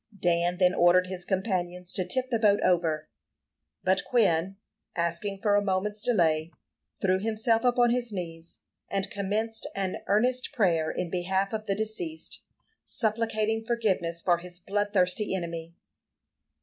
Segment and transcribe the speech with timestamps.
[0.19, 3.07] Dan then ordered his companions to tip the boat over;
[3.83, 4.55] but Quin,
[4.95, 6.49] asking for a moment's delay,
[6.99, 12.41] threw himself upon his knees, and commenced an earnest prayer in behalf of the deceased,
[12.83, 15.75] supplicating forgiveness for his bloodthirsty enemy.